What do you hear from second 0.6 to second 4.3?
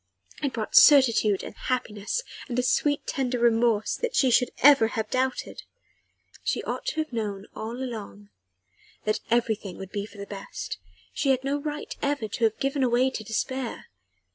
certitude and happiness, and a sweet, tender remorse that